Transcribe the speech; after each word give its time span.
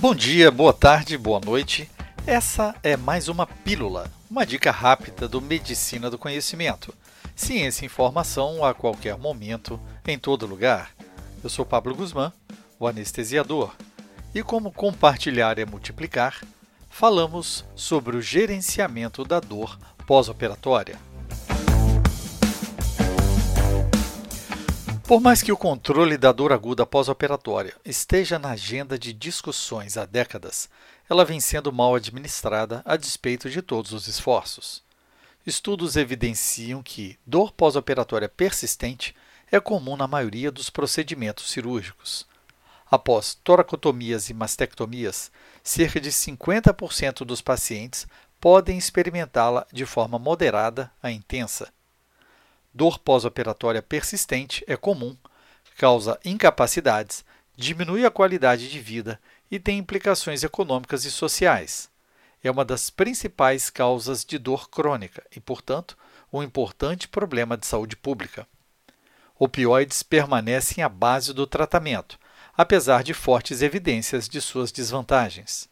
Bom 0.00 0.14
dia, 0.14 0.48
boa 0.48 0.72
tarde, 0.72 1.18
boa 1.18 1.40
noite. 1.40 1.90
Essa 2.24 2.72
é 2.84 2.96
mais 2.96 3.26
uma 3.26 3.44
pílula, 3.44 4.08
uma 4.30 4.46
dica 4.46 4.70
rápida 4.70 5.26
do 5.26 5.40
Medicina 5.40 6.08
do 6.08 6.16
Conhecimento. 6.16 6.94
Ciência 7.34 7.84
e 7.84 7.86
informação 7.86 8.64
a 8.64 8.72
qualquer 8.72 9.18
momento, 9.18 9.78
em 10.06 10.16
todo 10.16 10.46
lugar. 10.46 10.92
Eu 11.42 11.50
sou 11.50 11.66
Pablo 11.66 11.96
Guzmán, 11.96 12.32
o 12.78 12.86
anestesiador. 12.86 13.74
E 14.32 14.40
como 14.40 14.70
compartilhar 14.70 15.58
é 15.58 15.64
multiplicar, 15.64 16.44
falamos 16.88 17.64
sobre 17.74 18.16
o 18.16 18.22
gerenciamento 18.22 19.24
da 19.24 19.40
dor 19.40 19.76
pós-operatória. 20.06 20.96
Por 25.08 25.22
mais 25.22 25.40
que 25.40 25.50
o 25.50 25.56
controle 25.56 26.18
da 26.18 26.32
dor 26.32 26.52
aguda 26.52 26.84
pós-operatória 26.84 27.74
esteja 27.82 28.38
na 28.38 28.50
agenda 28.50 28.98
de 28.98 29.10
discussões 29.14 29.96
há 29.96 30.04
décadas, 30.04 30.68
ela 31.08 31.24
vem 31.24 31.40
sendo 31.40 31.72
mal 31.72 31.94
administrada 31.94 32.82
a 32.84 32.94
despeito 32.94 33.48
de 33.48 33.62
todos 33.62 33.94
os 33.94 34.06
esforços. 34.06 34.82
Estudos 35.46 35.96
evidenciam 35.96 36.82
que 36.82 37.18
dor 37.26 37.52
pós-operatória 37.52 38.28
persistente 38.28 39.16
é 39.50 39.58
comum 39.58 39.96
na 39.96 40.06
maioria 40.06 40.52
dos 40.52 40.68
procedimentos 40.68 41.50
cirúrgicos. 41.50 42.26
Após 42.90 43.32
toracotomias 43.32 44.28
e 44.28 44.34
mastectomias, 44.34 45.32
cerca 45.62 45.98
de 45.98 46.12
50% 46.12 47.24
dos 47.24 47.40
pacientes 47.40 48.06
podem 48.38 48.76
experimentá-la 48.76 49.66
de 49.72 49.86
forma 49.86 50.18
moderada 50.18 50.92
a 51.02 51.10
intensa 51.10 51.72
Dor 52.78 52.96
pós-operatória 53.00 53.82
persistente 53.82 54.64
é 54.68 54.76
comum, 54.76 55.16
causa 55.76 56.16
incapacidades, 56.24 57.24
diminui 57.56 58.06
a 58.06 58.10
qualidade 58.10 58.70
de 58.70 58.78
vida 58.78 59.20
e 59.50 59.58
tem 59.58 59.78
implicações 59.78 60.44
econômicas 60.44 61.04
e 61.04 61.10
sociais. 61.10 61.90
É 62.40 62.48
uma 62.48 62.64
das 62.64 62.88
principais 62.88 63.68
causas 63.68 64.24
de 64.24 64.38
dor 64.38 64.70
crônica 64.70 65.26
e, 65.34 65.40
portanto, 65.40 65.98
um 66.32 66.40
importante 66.40 67.08
problema 67.08 67.56
de 67.56 67.66
saúde 67.66 67.96
pública. 67.96 68.46
Opioides 69.36 70.04
permanecem 70.04 70.84
à 70.84 70.88
base 70.88 71.34
do 71.34 71.48
tratamento, 71.48 72.16
apesar 72.56 73.02
de 73.02 73.12
fortes 73.12 73.60
evidências 73.60 74.28
de 74.28 74.40
suas 74.40 74.70
desvantagens. 74.70 75.68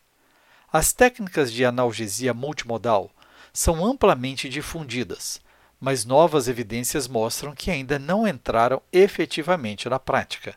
As 0.73 0.93
técnicas 0.93 1.53
de 1.53 1.65
analgesia 1.65 2.35
multimodal 2.35 3.13
são 3.53 3.87
amplamente 3.87 4.49
difundidas, 4.49 5.41
mas 5.81 6.05
novas 6.05 6.49
evidências 6.49 7.07
mostram 7.07 7.55
que 7.55 7.71
ainda 7.71 7.99
não 7.99 8.27
entraram 8.27 8.81
efetivamente 8.93 9.89
na 9.89 9.99
prática. 9.99 10.55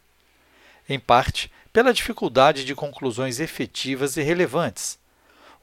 Em 0.88 1.00
parte, 1.00 1.52
pela 1.72 1.94
dificuldade 1.94 2.66
de 2.66 2.74
conclusões 2.74 3.40
efetivas 3.40 4.18
e 4.18 4.22
relevantes. 4.22 4.98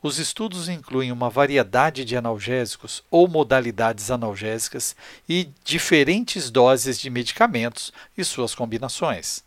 Os 0.02 0.18
estudos 0.18 0.68
incluem 0.68 1.10
uma 1.10 1.28
variedade 1.28 2.04
de 2.04 2.16
analgésicos 2.16 3.02
ou 3.10 3.26
modalidades 3.26 4.10
analgésicas 4.10 4.94
e 5.28 5.48
diferentes 5.64 6.50
doses 6.50 7.00
de 7.00 7.10
medicamentos 7.10 7.92
e 8.16 8.22
suas 8.22 8.54
combinações. 8.54 9.42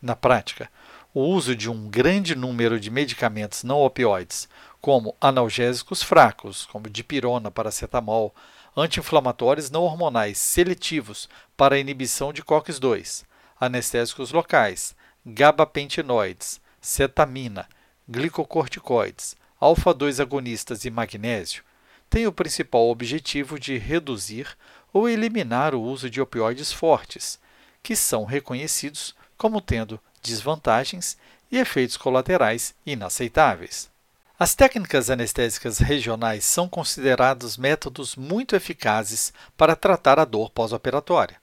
Na 0.00 0.14
prática, 0.14 0.70
o 1.12 1.22
uso 1.22 1.56
de 1.56 1.70
um 1.70 1.88
grande 1.88 2.36
número 2.36 2.78
de 2.78 2.90
medicamentos 2.90 3.64
não 3.64 3.80
opioides, 3.80 4.48
como 4.80 5.16
analgésicos 5.20 6.02
fracos, 6.02 6.66
como 6.66 6.90
dipirona, 6.90 7.50
paracetamol, 7.50 8.34
anti-inflamatórios 8.76 9.70
não 9.70 9.82
hormonais 9.82 10.36
seletivos 10.36 11.28
para 11.56 11.78
inibição 11.78 12.32
de 12.32 12.42
COX-2, 12.42 13.24
anestésicos 13.58 14.32
locais, 14.32 14.94
gabapentinoides, 15.24 16.60
cetamina, 16.80 17.66
glicocorticoides, 18.06 19.34
alfa-2 19.58 20.20
agonistas 20.20 20.84
e 20.84 20.90
magnésio, 20.90 21.64
têm 22.10 22.26
o 22.26 22.32
principal 22.32 22.88
objetivo 22.88 23.58
de 23.58 23.78
reduzir 23.78 24.56
ou 24.92 25.08
eliminar 25.08 25.74
o 25.74 25.82
uso 25.82 26.10
de 26.10 26.20
opioides 26.20 26.70
fortes, 26.70 27.40
que 27.82 27.96
são 27.96 28.24
reconhecidos 28.24 29.14
como 29.36 29.60
tendo 29.60 29.98
desvantagens 30.22 31.16
e 31.50 31.58
efeitos 31.58 31.96
colaterais 31.96 32.74
inaceitáveis. 32.84 33.90
As 34.38 34.54
técnicas 34.54 35.08
anestésicas 35.08 35.78
regionais 35.78 36.44
são 36.44 36.68
considerados 36.68 37.56
métodos 37.56 38.16
muito 38.16 38.54
eficazes 38.54 39.32
para 39.56 39.74
tratar 39.74 40.18
a 40.18 40.26
dor 40.26 40.50
pós-operatória. 40.50 41.40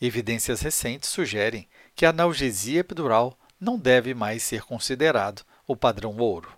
Evidências 0.00 0.62
recentes 0.62 1.10
sugerem 1.10 1.68
que 1.94 2.06
a 2.06 2.08
analgesia 2.08 2.80
epidural 2.80 3.38
não 3.60 3.78
deve 3.78 4.14
mais 4.14 4.42
ser 4.42 4.62
considerado 4.62 5.42
o 5.66 5.76
padrão 5.76 6.16
ouro. 6.16 6.50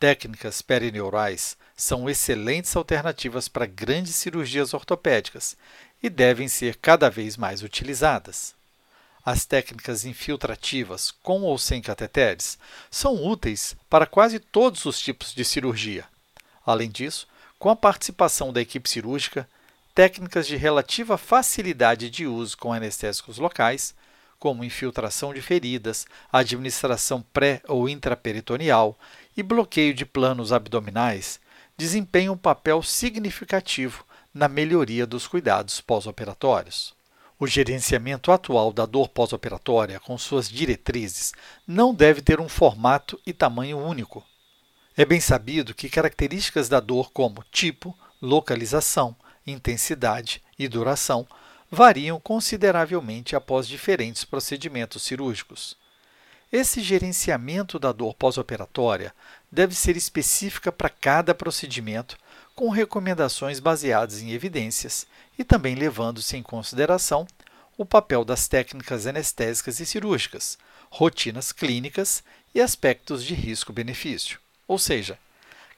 Técnicas 0.00 0.62
perineurais 0.62 1.54
são 1.76 2.08
excelentes 2.08 2.74
alternativas 2.74 3.48
para 3.48 3.66
grandes 3.66 4.16
cirurgias 4.16 4.72
ortopédicas 4.72 5.54
e 6.02 6.08
devem 6.08 6.48
ser 6.48 6.76
cada 6.76 7.10
vez 7.10 7.36
mais 7.36 7.62
utilizadas. 7.62 8.54
As 9.24 9.44
técnicas 9.44 10.04
infiltrativas, 10.04 11.12
com 11.22 11.42
ou 11.42 11.56
sem 11.56 11.80
cateteres, 11.80 12.58
são 12.90 13.24
úteis 13.24 13.76
para 13.88 14.06
quase 14.06 14.40
todos 14.40 14.84
os 14.84 14.98
tipos 14.98 15.32
de 15.32 15.44
cirurgia. 15.44 16.04
Além 16.66 16.90
disso, 16.90 17.28
com 17.56 17.70
a 17.70 17.76
participação 17.76 18.52
da 18.52 18.60
equipe 18.60 18.90
cirúrgica, 18.90 19.48
técnicas 19.94 20.46
de 20.46 20.56
relativa 20.56 21.16
facilidade 21.16 22.10
de 22.10 22.26
uso 22.26 22.56
com 22.56 22.72
anestésicos 22.72 23.38
locais, 23.38 23.94
como 24.40 24.64
infiltração 24.64 25.32
de 25.32 25.40
feridas, 25.40 26.04
administração 26.32 27.24
pré 27.32 27.62
ou 27.68 27.88
intraperitoneal 27.88 28.98
e 29.36 29.42
bloqueio 29.42 29.94
de 29.94 30.04
planos 30.04 30.52
abdominais, 30.52 31.38
desempenham 31.76 32.34
um 32.34 32.38
papel 32.38 32.82
significativo 32.82 34.04
na 34.34 34.48
melhoria 34.48 35.06
dos 35.06 35.28
cuidados 35.28 35.80
pós-operatórios. 35.80 36.92
O 37.42 37.46
gerenciamento 37.48 38.30
atual 38.30 38.72
da 38.72 38.86
dor 38.86 39.08
pós-operatória, 39.08 39.98
com 39.98 40.16
suas 40.16 40.48
diretrizes, 40.48 41.32
não 41.66 41.92
deve 41.92 42.22
ter 42.22 42.40
um 42.40 42.48
formato 42.48 43.20
e 43.26 43.32
tamanho 43.32 43.84
único. 43.84 44.24
É 44.96 45.04
bem 45.04 45.20
sabido 45.20 45.74
que 45.74 45.88
características 45.88 46.68
da 46.68 46.78
dor, 46.78 47.10
como 47.10 47.44
tipo, 47.50 47.98
localização, 48.22 49.16
intensidade 49.44 50.40
e 50.56 50.68
duração, 50.68 51.26
variam 51.68 52.20
consideravelmente 52.20 53.34
após 53.34 53.66
diferentes 53.66 54.22
procedimentos 54.22 55.02
cirúrgicos. 55.02 55.76
Esse 56.52 56.80
gerenciamento 56.80 57.76
da 57.76 57.90
dor 57.90 58.14
pós-operatória 58.14 59.12
deve 59.50 59.74
ser 59.74 59.96
específica 59.96 60.70
para 60.70 60.88
cada 60.88 61.34
procedimento 61.34 62.16
com 62.54 62.68
recomendações 62.68 63.60
baseadas 63.60 64.20
em 64.20 64.32
evidências 64.32 65.06
e 65.38 65.44
também 65.44 65.74
levando-se 65.74 66.36
em 66.36 66.42
consideração 66.42 67.26
o 67.76 67.84
papel 67.84 68.24
das 68.24 68.46
técnicas 68.48 69.06
anestésicas 69.06 69.80
e 69.80 69.86
cirúrgicas, 69.86 70.58
rotinas 70.90 71.52
clínicas 71.52 72.22
e 72.54 72.60
aspectos 72.60 73.24
de 73.24 73.34
risco-benefício. 73.34 74.38
Ou 74.68 74.78
seja, 74.78 75.18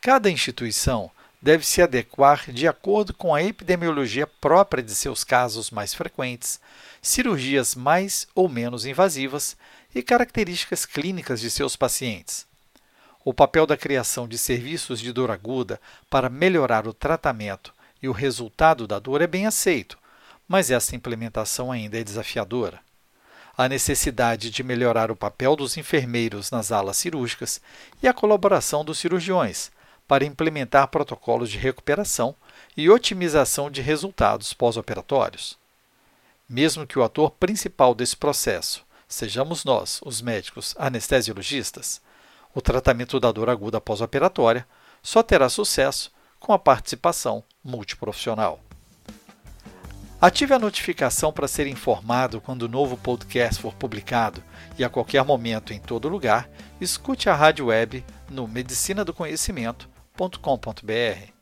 cada 0.01 0.31
instituição 0.31 1.11
deve 1.41 1.65
se 1.65 1.83
adequar 1.83 2.51
de 2.51 2.67
acordo 2.67 3.13
com 3.13 3.34
a 3.34 3.43
epidemiologia 3.43 4.27
própria 4.27 4.83
de 4.83 4.95
seus 4.95 5.23
casos 5.23 5.71
mais 5.71 5.93
frequentes, 5.93 6.59
cirurgias 7.03 7.75
mais 7.75 8.27
ou 8.34 8.49
menos 8.49 8.87
invasivas 8.87 9.57
e 9.95 10.03
características 10.03 10.87
clínicas 10.87 11.41
de 11.41 11.51
seus 11.51 11.77
pacientes. 11.77 12.47
O 13.25 13.33
papel 13.33 13.67
da 13.67 13.75
criação 13.75 14.29
de 14.29 14.37
serviços 14.37 15.01
de 15.01 15.11
dor 15.11 15.31
aguda 15.31 15.81
para 16.11 16.29
melhorar 16.29 16.87
o 16.87 16.93
tratamento 16.93 17.72
e 18.03 18.07
o 18.07 18.13
resultado 18.13 18.87
da 18.87 18.98
dor 18.98 19.22
é 19.22 19.27
bem 19.27 19.47
aceito, 19.47 19.98
mas 20.47 20.71
essa 20.71 20.95
implementação 20.95 21.72
ainda 21.72 21.98
é 21.98 22.04
desafiadora. 22.04 22.81
A 23.57 23.66
necessidade 23.66 24.51
de 24.51 24.63
melhorar 24.63 25.10
o 25.10 25.16
papel 25.16 25.57
dos 25.57 25.78
enfermeiros 25.78 26.51
nas 26.51 26.71
alas 26.71 26.98
cirúrgicas 26.98 27.63
e 28.03 28.09
a 28.09 28.13
colaboração 28.13 28.84
dos 28.84 28.98
cirurgiões 28.98 29.72
para 30.07 30.27
implementar 30.27 30.89
protocolos 30.89 31.51
de 31.51 31.57
recuperação 31.57 32.34
e 32.77 32.91
otimização 32.91 33.71
de 33.71 33.81
resultados 33.81 34.53
pós-operatórios. 34.53 35.57
Mesmo 36.47 36.87
que 36.87 36.98
o 36.98 37.03
ator 37.03 37.31
principal 37.31 37.95
desse 37.95 38.16
processo 38.16 38.84
sejamos 39.09 39.65
nós, 39.65 40.01
os 40.04 40.21
médicos 40.21 40.75
anestesiologistas, 40.78 42.03
o 42.54 42.60
tratamento 42.60 43.18
da 43.18 43.33
dor 43.33 43.51
aguda 43.51 43.80
pós-operatória 43.80 44.65
só 45.03 45.22
terá 45.22 45.48
sucesso 45.48 46.12
com 46.39 46.53
a 46.53 46.59
participação 46.59 47.42
multiprofissional. 47.62 48.60
Ative 50.21 50.54
a 50.54 50.59
notificação 50.59 51.33
para 51.33 51.48
ser 51.48 51.66
informado 51.66 52.41
quando 52.41 52.62
o 52.62 52.68
novo 52.68 52.97
podcast 52.97 53.60
for 53.60 53.74
publicado 53.74 54.42
e 54.78 54.84
a 54.84 54.89
qualquer 54.89 55.22
momento, 55.24 55.74
em 55.74 55.78
todo 55.78 56.09
lugar, 56.09 56.48
escute 56.80 57.28
a 57.28 57.34
rádio 57.34 57.66
web 57.66 58.03
no 58.30 58.48
medicinadoconhecimento.com.br. 58.48 61.33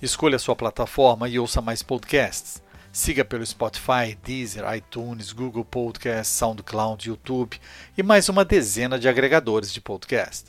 Escolha 0.00 0.38
sua 0.38 0.54
plataforma 0.54 1.28
e 1.28 1.36
ouça 1.38 1.60
mais 1.60 1.82
podcasts. 1.82 2.62
Siga 2.94 3.24
pelo 3.24 3.44
Spotify, 3.44 4.16
Deezer, 4.22 4.62
iTunes, 4.72 5.32
Google 5.32 5.64
Podcast, 5.64 6.32
SoundCloud, 6.32 7.08
YouTube 7.08 7.60
e 7.98 8.04
mais 8.04 8.28
uma 8.28 8.44
dezena 8.44 9.00
de 9.00 9.08
agregadores 9.08 9.72
de 9.72 9.80
podcast. 9.80 10.44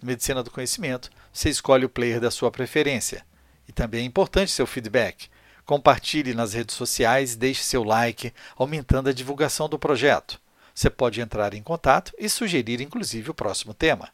No 0.00 0.06
Medicina 0.06 0.42
do 0.42 0.50
Conhecimento, 0.50 1.10
você 1.30 1.50
escolhe 1.50 1.84
o 1.84 1.90
player 1.90 2.18
da 2.18 2.30
sua 2.30 2.50
preferência. 2.50 3.26
E 3.68 3.72
também 3.72 4.00
é 4.00 4.06
importante 4.06 4.50
seu 4.50 4.66
feedback. 4.66 5.28
Compartilhe 5.66 6.32
nas 6.32 6.54
redes 6.54 6.74
sociais 6.76 7.34
e 7.34 7.36
deixe 7.36 7.62
seu 7.62 7.84
like, 7.84 8.32
aumentando 8.56 9.10
a 9.10 9.12
divulgação 9.12 9.68
do 9.68 9.78
projeto. 9.78 10.40
Você 10.74 10.88
pode 10.88 11.20
entrar 11.20 11.52
em 11.52 11.62
contato 11.62 12.14
e 12.18 12.26
sugerir 12.26 12.80
inclusive 12.80 13.30
o 13.30 13.34
próximo 13.34 13.74
tema. 13.74 14.08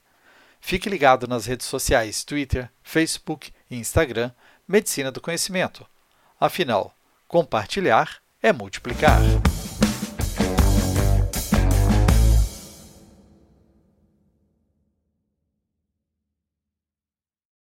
Fique 0.61 0.91
ligado 0.91 1.29
nas 1.29 1.47
redes 1.47 1.69
sociais 1.69 2.25
Twitter, 2.25 2.69
Facebook 2.83 3.53
e 3.71 3.77
Instagram 3.77 4.33
Medicina 4.67 5.13
do 5.13 5.21
Conhecimento. 5.21 5.87
Afinal, 6.41 6.93
compartilhar 7.29 8.17
é 8.43 8.53
multiplicar. 8.53 9.21